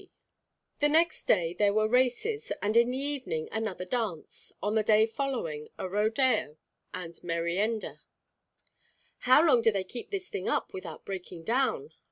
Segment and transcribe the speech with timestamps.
[0.01, 0.07] XX
[0.79, 5.05] The next day there were races, and in the evening another dance, on the day
[5.05, 6.57] following a rodeo
[6.91, 8.01] and merienda.
[9.29, 11.93] "How long do they keep this thing up without breaking down?"